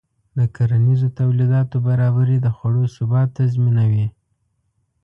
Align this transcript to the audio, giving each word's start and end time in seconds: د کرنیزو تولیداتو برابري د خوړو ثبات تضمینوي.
د 0.37 0.39
کرنیزو 0.55 1.07
تولیداتو 1.19 1.77
برابري 1.87 2.37
د 2.41 2.47
خوړو 2.55 2.83
ثبات 2.95 3.29
تضمینوي. 3.37 4.07